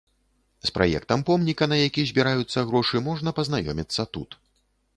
З 0.67 0.71
праектам 0.77 1.19
помніка, 1.27 1.67
на 1.75 1.79
які 1.87 2.07
збіраюцца 2.11 2.65
грошы, 2.71 3.05
можна 3.09 3.37
пазнаёміцца 3.41 4.11
тут. 4.19 4.29